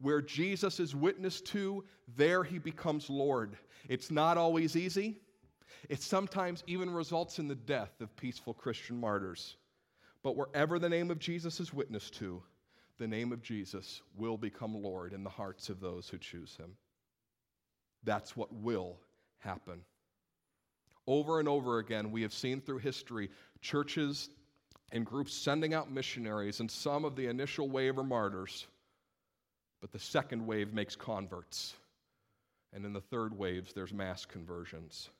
Where 0.00 0.22
Jesus 0.22 0.80
is 0.80 0.96
witnessed 0.96 1.44
to, 1.48 1.84
there 2.16 2.42
he 2.42 2.58
becomes 2.58 3.10
Lord. 3.10 3.58
It's 3.90 4.10
not 4.10 4.38
always 4.38 4.74
easy. 4.74 5.20
It 5.90 6.00
sometimes 6.00 6.64
even 6.66 6.88
results 6.88 7.38
in 7.38 7.46
the 7.46 7.54
death 7.54 8.00
of 8.00 8.16
peaceful 8.16 8.54
Christian 8.54 8.98
martyrs. 8.98 9.58
But 10.22 10.34
wherever 10.34 10.78
the 10.78 10.88
name 10.88 11.10
of 11.10 11.18
Jesus 11.18 11.60
is 11.60 11.74
witnessed 11.74 12.14
to, 12.20 12.42
the 12.96 13.06
name 13.06 13.32
of 13.32 13.42
Jesus 13.42 14.00
will 14.16 14.38
become 14.38 14.74
Lord 14.74 15.12
in 15.12 15.24
the 15.24 15.28
hearts 15.28 15.68
of 15.68 15.78
those 15.78 16.08
who 16.08 16.16
choose 16.16 16.56
him. 16.56 16.74
That's 18.02 18.34
what 18.34 18.50
will 18.50 18.96
happen. 19.40 19.82
Over 21.06 21.38
and 21.38 21.48
over 21.48 21.78
again, 21.78 22.10
we 22.10 22.22
have 22.22 22.32
seen 22.32 22.60
through 22.60 22.78
history 22.78 23.30
churches 23.60 24.28
and 24.92 25.04
groups 25.04 25.32
sending 25.32 25.74
out 25.74 25.90
missionaries, 25.90 26.60
and 26.60 26.70
some 26.70 27.04
of 27.04 27.16
the 27.16 27.26
initial 27.26 27.68
wave 27.68 27.98
are 27.98 28.04
martyrs, 28.04 28.66
but 29.80 29.92
the 29.92 29.98
second 29.98 30.46
wave 30.46 30.72
makes 30.72 30.96
converts. 30.96 31.74
And 32.72 32.84
in 32.84 32.92
the 32.92 33.00
third 33.00 33.36
waves, 33.36 33.72
there's 33.72 33.92
mass 33.92 34.24
conversions. 34.24 35.10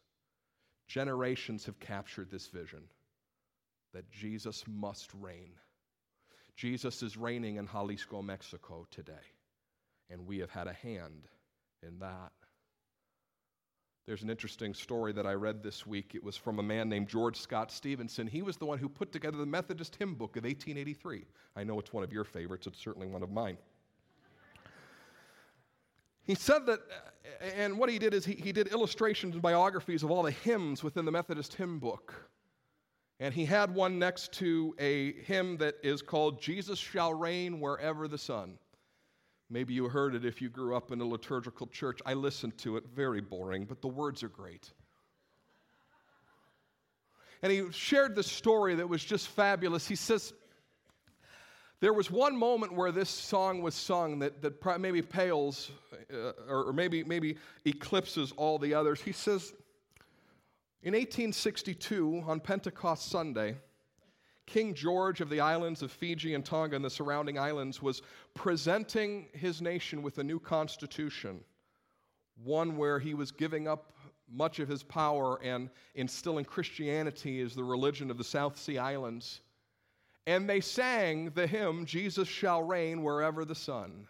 Generations 0.89 1.65
have 1.67 1.81
captured 1.81 2.31
this 2.31 2.47
vision 2.47 2.83
that 3.93 4.11
Jesus 4.11 4.65
must 4.67 5.11
reign. 5.15 5.51
Jesus 6.57 7.03
is 7.03 7.17
reigning 7.17 7.57
in 7.57 7.67
Jalisco, 7.67 8.23
Mexico 8.23 8.87
today, 8.91 9.13
and 10.11 10.27
we 10.27 10.39
have 10.39 10.51
had 10.51 10.67
a 10.69 10.73
hand 10.73 11.29
in 11.83 11.99
that. 11.99 12.33
There's 14.07 14.23
an 14.23 14.31
interesting 14.31 14.73
story 14.73 15.13
that 15.15 15.27
I 15.27 15.33
read 15.33 15.65
this 15.65 15.85
week. 15.85 16.13
It 16.15 16.23
was 16.23 16.37
from 16.37 16.61
a 16.61 16.63
man 16.63 16.89
named 16.89 17.09
George 17.09 17.37
Scott 17.37 17.73
Stevenson. 17.73 18.29
He 18.29 18.41
was 18.41 18.57
the 18.57 18.65
one 18.65 18.79
who 18.79 18.89
put 18.89 19.11
together 19.11 19.37
the 19.37 19.47
Methodist 19.47 19.97
hymn 19.97 20.15
book 20.15 20.37
of 20.37 20.45
1883. 20.45 21.25
I 21.57 21.65
know 21.65 21.81
it's 21.81 21.93
one 21.93 22.05
of 22.05 22.13
your 22.13 22.23
favorites, 22.23 22.69
it's 22.69 22.79
certainly 22.79 23.09
one 23.09 23.25
of 23.25 23.33
mine. 23.33 23.59
He 26.23 26.37
said 26.37 26.67
that, 26.67 26.81
and 27.57 27.77
what 27.79 27.89
he 27.89 27.99
did 27.99 28.15
is 28.15 28.25
he, 28.25 28.35
he 28.35 28.53
did 28.53 28.69
illustrations 28.69 29.35
and 29.35 29.43
biographies 29.43 30.05
of 30.05 30.11
all 30.13 30.23
the 30.23 30.31
hymns 30.31 30.85
within 30.85 31.05
the 31.05 31.13
Methodist 31.13 31.55
hymn 31.55 31.81
book. 31.81 32.15
And 33.19 33.35
he 33.35 33.45
had 33.45 33.75
one 33.75 33.99
next 33.99 34.33
to 34.35 34.75
a 34.79 35.15
hymn 35.23 35.57
that 35.57 35.77
is 35.83 36.01
called 36.03 36.41
Jesus 36.41 36.79
Shall 36.79 37.15
Reign 37.15 37.61
Wherever 37.61 38.07
the 38.07 38.19
Sun. 38.19 38.59
Maybe 39.49 39.75
you 39.75 39.89
heard 39.89 40.15
it 40.15 40.25
if 40.25 40.43
you 40.43 40.49
grew 40.49 40.75
up 40.75 40.91
in 40.91 41.01
a 41.01 41.05
liturgical 41.05 41.69
church. 41.69 42.01
I 42.05 42.15
listened 42.15 42.59
to 42.59 42.77
it, 42.77 42.85
very 42.95 43.21
boring, 43.21 43.65
but 43.65 43.81
the 43.81 43.89
words 43.89 44.23
are 44.25 44.29
great. 44.29 44.73
And 47.43 47.53
he 47.53 47.71
shared 47.71 48.17
this 48.17 48.27
story 48.31 48.75
that 48.77 48.89
was 48.89 49.05
just 49.05 49.29
fabulous. 49.29 49.87
He 49.87 49.95
says, 49.95 50.33
There 51.79 51.93
was 51.93 52.11
one 52.11 52.37
moment 52.37 52.73
where 52.73 52.91
this 52.91 53.09
song 53.09 53.63
was 53.63 53.75
sung 53.77 54.19
that, 54.19 54.43
that 54.43 54.81
maybe 54.81 55.01
pales 55.01 55.71
uh, 56.13 56.33
or 56.49 56.73
maybe, 56.73 57.05
maybe 57.05 57.37
eclipses 57.65 58.33
all 58.37 58.59
the 58.59 58.75
others. 58.75 59.01
He 59.01 59.13
says, 59.13 59.53
In 60.83 60.95
1862, 60.95 62.25
on 62.27 62.41
Pentecost 62.41 63.11
Sunday, 63.11 63.57
King 64.47 64.75
George 64.75 65.21
of 65.21 65.29
the 65.29 65.41
islands 65.41 65.83
of 65.83 65.91
Fiji 65.91 66.35
and 66.35 66.45
Tonga 66.45 66.77
and 66.77 66.85
the 66.85 66.91
surrounding 66.91 67.39
islands 67.39 67.83
was 67.83 68.03
presenting 68.35 69.27
his 69.33 69.61
nation 69.61 70.03
with 70.03 70.19
a 70.19 70.25
new 70.25 70.39
constitution, 70.39 71.41
one 72.45 72.77
where 72.77 72.99
he 72.99 73.13
was 73.13 73.33
giving 73.33 73.67
up 73.67 73.93
much 74.33 74.59
of 74.59 74.69
his 74.69 74.83
power 74.83 75.41
and 75.43 75.69
instilling 75.95 76.45
Christianity 76.45 77.41
as 77.41 77.55
the 77.55 77.65
religion 77.65 78.11
of 78.11 78.19
the 78.19 78.25
South 78.25 78.57
Sea 78.59 78.79
Islands. 78.79 79.41
And 80.27 80.49
they 80.49 80.61
sang 80.61 81.31
the 81.31 81.47
hymn, 81.47 81.87
Jesus 81.87 82.27
Shall 82.29 82.63
Reign 82.63 83.03
Wherever 83.03 83.45
the 83.45 83.55
Sun. 83.55 84.09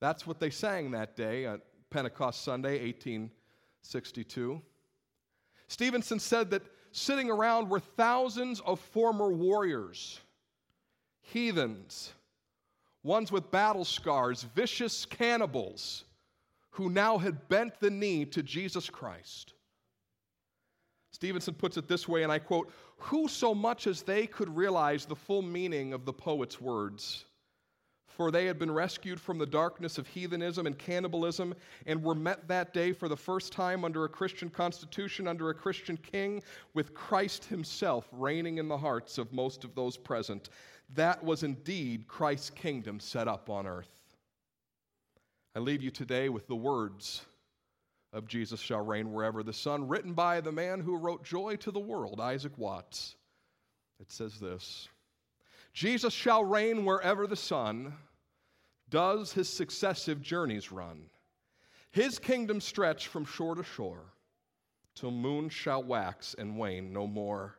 That's 0.00 0.26
what 0.26 0.40
they 0.40 0.50
sang 0.50 0.90
that 0.90 1.16
day 1.16 1.46
at 1.46 1.60
Pentecost 1.90 2.42
Sunday, 2.42 2.84
1862. 2.84 4.60
Stevenson 5.68 6.18
said 6.18 6.50
that 6.50 6.62
sitting 6.94 7.28
around 7.28 7.68
were 7.68 7.80
thousands 7.80 8.60
of 8.60 8.78
former 8.78 9.28
warriors, 9.32 10.20
heathens, 11.20 12.12
ones 13.02 13.32
with 13.32 13.50
battle 13.50 13.84
scars, 13.84 14.44
vicious 14.54 15.04
cannibals 15.04 16.04
who 16.70 16.88
now 16.88 17.18
had 17.18 17.48
bent 17.48 17.80
the 17.80 17.90
knee 17.90 18.24
to 18.24 18.44
Jesus 18.44 18.88
Christ. 18.88 19.54
Stevenson 21.10 21.54
puts 21.54 21.76
it 21.76 21.88
this 21.88 22.06
way, 22.06 22.22
and 22.22 22.30
I 22.30 22.38
quote 22.38 22.72
Who 22.98 23.26
so 23.26 23.56
much 23.56 23.88
as 23.88 24.02
they 24.02 24.28
could 24.28 24.56
realize 24.56 25.04
the 25.04 25.16
full 25.16 25.42
meaning 25.42 25.92
of 25.92 26.04
the 26.04 26.12
poet's 26.12 26.60
words? 26.60 27.24
For 28.16 28.30
they 28.30 28.46
had 28.46 28.58
been 28.58 28.70
rescued 28.70 29.20
from 29.20 29.38
the 29.38 29.46
darkness 29.46 29.98
of 29.98 30.06
heathenism 30.06 30.66
and 30.66 30.78
cannibalism 30.78 31.54
and 31.86 32.02
were 32.02 32.14
met 32.14 32.46
that 32.46 32.72
day 32.72 32.92
for 32.92 33.08
the 33.08 33.16
first 33.16 33.52
time 33.52 33.84
under 33.84 34.04
a 34.04 34.08
Christian 34.08 34.48
constitution, 34.48 35.26
under 35.26 35.50
a 35.50 35.54
Christian 35.54 35.96
king, 35.96 36.42
with 36.74 36.94
Christ 36.94 37.44
himself 37.44 38.08
reigning 38.12 38.58
in 38.58 38.68
the 38.68 38.78
hearts 38.78 39.18
of 39.18 39.32
most 39.32 39.64
of 39.64 39.74
those 39.74 39.96
present. 39.96 40.50
That 40.94 41.22
was 41.24 41.42
indeed 41.42 42.06
Christ's 42.06 42.50
kingdom 42.50 43.00
set 43.00 43.26
up 43.26 43.50
on 43.50 43.66
earth. 43.66 43.90
I 45.56 45.58
leave 45.58 45.82
you 45.82 45.90
today 45.90 46.28
with 46.28 46.46
the 46.46 46.56
words 46.56 47.24
of 48.12 48.28
Jesus 48.28 48.60
shall 48.60 48.84
reign 48.84 49.12
wherever 49.12 49.42
the 49.42 49.52
sun, 49.52 49.88
written 49.88 50.12
by 50.12 50.40
the 50.40 50.52
man 50.52 50.80
who 50.80 50.96
wrote 50.96 51.24
Joy 51.24 51.56
to 51.56 51.72
the 51.72 51.80
World, 51.80 52.20
Isaac 52.20 52.56
Watts. 52.56 53.16
It 54.00 54.12
says 54.12 54.38
this. 54.38 54.88
Jesus 55.74 56.14
shall 56.14 56.44
reign 56.44 56.84
wherever 56.84 57.26
the 57.26 57.34
sun 57.34 57.94
does 58.90 59.32
his 59.32 59.48
successive 59.48 60.22
journeys 60.22 60.70
run. 60.70 61.06
His 61.90 62.20
kingdom 62.20 62.60
stretch 62.60 63.08
from 63.08 63.24
shore 63.24 63.56
to 63.56 63.64
shore, 63.64 64.12
till 64.94 65.10
moon 65.10 65.48
shall 65.48 65.82
wax 65.82 66.36
and 66.38 66.56
wane 66.56 66.92
no 66.92 67.08
more. 67.08 67.58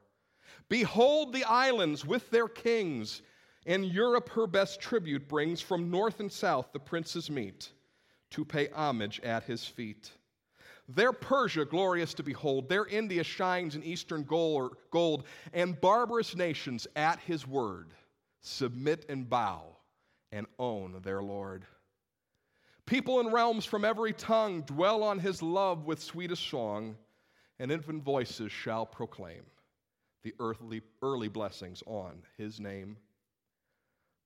Behold 0.69 1.33
the 1.33 1.43
islands 1.43 2.05
with 2.05 2.29
their 2.29 2.47
kings, 2.47 3.21
and 3.65 3.85
Europe 3.85 4.29
her 4.29 4.47
best 4.47 4.79
tribute 4.79 5.27
brings. 5.27 5.59
From 5.59 5.91
north 5.91 6.21
and 6.21 6.31
south 6.31 6.71
the 6.71 6.79
princes 6.79 7.29
meet 7.29 7.71
to 8.29 8.45
pay 8.45 8.69
homage 8.69 9.19
at 9.21 9.43
his 9.43 9.65
feet. 9.65 10.11
There 10.87 11.13
Persia 11.13 11.65
glorious 11.65 12.13
to 12.13 12.23
behold, 12.23 12.69
there 12.69 12.85
India 12.85 13.25
shines 13.25 13.75
in 13.75 13.83
eastern 13.83 14.23
gold, 14.23 15.25
and 15.51 15.81
barbarous 15.81 16.33
nations 16.33 16.87
at 16.95 17.19
his 17.19 17.45
word 17.45 17.91
submit 18.45 19.05
and 19.09 19.29
bow 19.29 19.63
and 20.31 20.45
own 20.59 21.01
their 21.03 21.21
Lord. 21.21 21.65
People 22.85 23.19
and 23.19 23.33
realms 23.33 23.65
from 23.65 23.83
every 23.83 24.13
tongue 24.13 24.61
dwell 24.61 25.03
on 25.03 25.19
his 25.19 25.41
love 25.41 25.85
with 25.85 26.01
sweetest 26.01 26.47
song, 26.47 26.95
and 27.57 27.71
infant 27.71 28.03
voices 28.03 28.51
shall 28.51 28.85
proclaim 28.85 29.41
the 30.23 30.33
earthly, 30.39 30.81
early 31.01 31.27
blessings 31.27 31.81
on 31.87 32.21
his 32.37 32.59
name. 32.59 32.97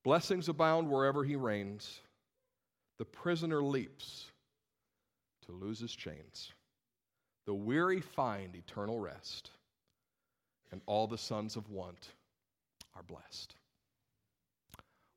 Blessings 0.03 0.49
abound 0.49 0.89
wherever 0.89 1.23
he 1.23 1.35
reigns. 1.35 1.99
The 2.97 3.05
prisoner 3.05 3.61
leaps 3.61 4.25
to 5.45 5.51
lose 5.51 5.79
his 5.79 5.95
chains. 5.95 6.51
The 7.45 7.53
weary 7.53 8.01
find 8.01 8.55
eternal 8.55 8.99
rest, 8.99 9.51
and 10.71 10.81
all 10.85 11.07
the 11.07 11.17
sons 11.17 11.55
of 11.55 11.69
want 11.69 12.09
are 12.95 13.03
blessed. 13.03 13.55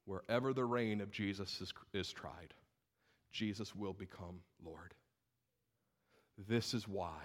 Wherever 0.04 0.52
the 0.52 0.64
reign 0.64 1.00
of 1.00 1.10
Jesus 1.10 1.60
is, 1.60 1.72
is 1.92 2.12
tried, 2.12 2.54
Jesus 3.30 3.74
will 3.74 3.92
become 3.92 4.40
Lord. 4.64 4.94
This 6.48 6.74
is 6.74 6.88
why 6.88 7.20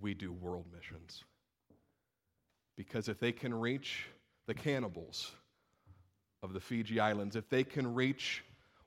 we 0.00 0.14
do 0.14 0.32
world 0.32 0.66
missions. 0.74 1.24
Because 2.76 3.08
if 3.08 3.18
they 3.18 3.32
can 3.32 3.54
reach 3.54 4.06
the 4.46 4.54
cannibals 4.54 5.32
of 6.42 6.52
the 6.52 6.60
Fiji 6.60 7.00
Islands, 7.00 7.36
if 7.36 7.48
they 7.48 7.64
can 7.64 7.94
reach 7.94 8.44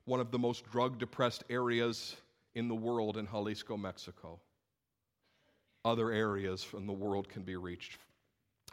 one 0.07 0.21
of 0.21 0.31
the 0.31 0.39
most 0.39 0.69
drug 0.71 0.97
depressed 0.97 1.43
areas 1.49 2.15
in 2.55 2.67
the 2.67 2.75
world 2.75 3.17
in 3.17 3.27
Jalisco, 3.27 3.77
Mexico. 3.77 4.39
Other 5.85 6.11
areas 6.11 6.63
from 6.63 6.87
the 6.87 6.93
world 6.93 7.29
can 7.29 7.43
be 7.43 7.55
reached 7.55 7.99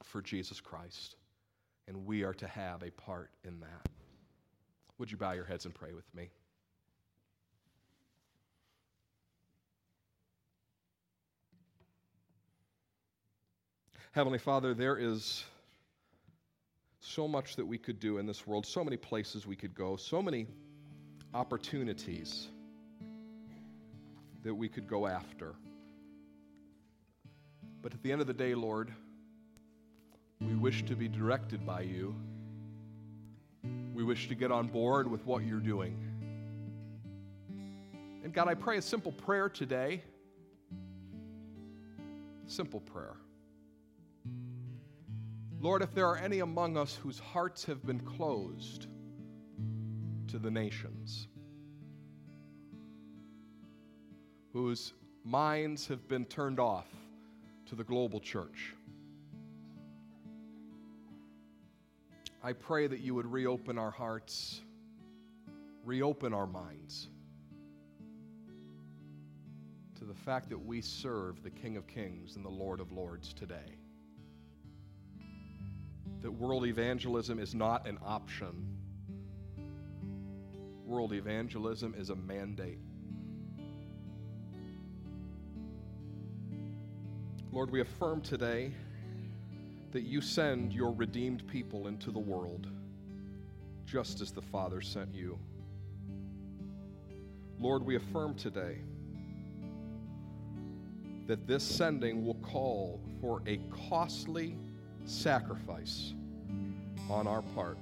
for 0.03 0.23
Jesus 0.23 0.61
Christ, 0.61 1.17
and 1.87 2.07
we 2.07 2.23
are 2.23 2.33
to 2.35 2.47
have 2.47 2.83
a 2.83 2.91
part 2.93 3.31
in 3.45 3.61
that. 3.61 3.91
Would 4.99 5.11
you 5.11 5.17
bow 5.17 5.33
your 5.33 5.45
heads 5.45 5.65
and 5.65 5.75
pray 5.75 5.93
with 5.93 6.13
me? 6.15 6.31
Heavenly 14.13 14.39
Father, 14.39 14.75
there 14.75 14.97
is 14.97 15.43
so 17.01 17.27
much 17.27 17.57
that 17.57 17.67
we 17.67 17.79
could 17.79 17.99
do 17.99 18.19
in 18.19 18.27
this 18.27 18.47
world, 18.47 18.65
so 18.65 18.85
many 18.85 18.97
places 18.97 19.45
we 19.45 19.57
could 19.57 19.75
go, 19.75 19.97
so 19.97 20.23
many 20.23 20.47
opportunities 21.35 22.47
that 24.45 24.55
we 24.55 24.69
could 24.69 24.87
go 24.87 25.09
after. 25.09 25.55
But 27.83 27.93
at 27.93 28.03
the 28.05 28.13
end 28.13 28.21
of 28.21 28.29
the 28.29 28.35
day, 28.35 28.55
Lord, 28.55 28.93
we 30.41 30.55
wish 30.55 30.85
to 30.85 30.95
be 30.95 31.09
directed 31.09 31.67
by 31.67 31.81
you. 31.81 32.15
We 33.95 34.03
wish 34.03 34.29
to 34.29 34.35
get 34.35 34.51
on 34.51 34.67
board 34.67 35.09
with 35.09 35.25
what 35.25 35.45
you're 35.45 35.61
doing. 35.61 35.97
And 38.25 38.33
God, 38.33 38.49
I 38.49 38.55
pray 38.55 38.79
a 38.79 38.83
simple 38.83 39.13
prayer 39.13 39.49
today. 39.49 40.03
Simple 42.47 42.81
prayer. 42.81 43.15
Lord, 45.61 45.81
if 45.81 45.95
there 45.95 46.09
are 46.09 46.19
any 46.19 46.41
among 46.41 46.77
us 46.77 46.97
whose 46.97 47.19
hearts 47.19 47.65
have 47.65 47.87
been 47.87 48.01
closed 48.01 48.89
to 50.29 50.39
the 50.39 50.51
nations, 50.51 51.29
whose 54.53 54.93
minds 55.25 55.87
have 55.87 56.07
been 56.09 56.25
turned 56.25 56.59
off 56.59 56.89
to 57.67 57.75
the 57.75 57.85
global 57.85 58.21
church. 58.21 58.75
I 62.45 62.53
pray 62.53 62.87
that 62.87 63.01
you 63.01 63.15
would 63.15 63.25
reopen 63.25 63.79
our 63.79 63.91
hearts, 63.91 64.61
reopen 65.83 66.35
our 66.35 66.47
minds 66.47 67.09
to 69.99 70.05
the 70.05 70.13
fact 70.13 70.51
that 70.51 70.59
we 70.59 70.83
serve 70.83 71.43
the 71.43 71.49
King 71.49 71.79
of 71.79 71.87
Kings 71.87 72.37
and 72.37 72.45
the 72.45 72.51
Lord 72.51 72.81
of 72.81 72.93
Lords 72.93 73.33
today. 73.33 73.79
That 76.21 76.31
world 76.31 76.67
evangelism 76.67 77.39
is 77.39 77.55
not 77.55 77.89
an 77.89 77.99
option, 78.05 78.77
world 80.85 81.15
evangelism 81.15 81.95
is 81.97 82.11
a 82.11 82.15
mandate. 82.15 82.79
Lord, 87.51 87.71
we 87.71 87.81
affirm 87.81 88.21
today 88.21 88.75
that 89.95 90.03
you 90.03 90.21
send 90.21 90.73
your 90.73 90.93
redeemed 90.93 91.47
people 91.47 91.87
into 91.87 92.11
the 92.11 92.19
world 92.19 92.67
just 93.87 94.21
as 94.21 94.33
the 94.33 94.43
Father 94.43 94.81
sent 94.81 95.15
you. 95.15 95.39
Lord, 97.61 97.87
we 97.87 97.95
affirm 97.95 98.35
today 98.35 98.79
that 101.29 101.47
this 101.47 101.63
sending 101.63 102.27
will 102.27 102.35
call 102.35 103.01
for 103.21 103.41
a 103.47 103.61
costly 103.89 104.57
sacrifice 105.05 106.13
on 107.09 107.29
our 107.29 107.43
part. 107.55 107.79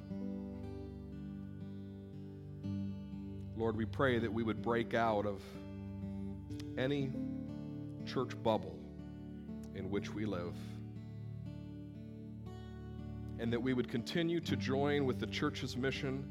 Lord, 3.56 3.74
we 3.74 3.86
pray 3.86 4.18
that 4.18 4.30
we 4.30 4.42
would 4.42 4.60
break 4.60 4.92
out 4.92 5.24
of 5.24 5.40
any 6.76 7.10
church 8.04 8.32
bubble 8.42 8.78
in 9.74 9.88
which 9.88 10.12
we 10.12 10.26
live. 10.26 10.54
And 13.42 13.52
that 13.52 13.60
we 13.60 13.74
would 13.74 13.90
continue 13.90 14.38
to 14.38 14.54
join 14.54 15.04
with 15.04 15.18
the 15.18 15.26
church's 15.26 15.76
mission 15.76 16.24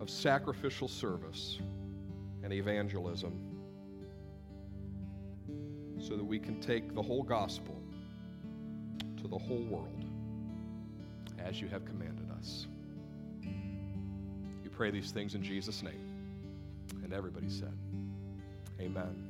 of 0.00 0.10
sacrificial 0.10 0.88
service 0.88 1.60
and 2.42 2.52
evangelism 2.52 3.32
so 6.00 6.16
that 6.16 6.24
we 6.24 6.40
can 6.40 6.60
take 6.60 6.96
the 6.96 7.02
whole 7.02 7.22
gospel 7.22 7.80
to 9.20 9.28
the 9.28 9.38
whole 9.38 9.62
world 9.70 10.04
as 11.38 11.60
you 11.60 11.68
have 11.68 11.84
commanded 11.84 12.28
us. 12.36 12.66
We 13.44 14.68
pray 14.68 14.90
these 14.90 15.12
things 15.12 15.36
in 15.36 15.44
Jesus' 15.44 15.84
name. 15.84 16.00
And 17.04 17.12
everybody 17.12 17.48
said, 17.48 17.72
Amen. 18.80 19.27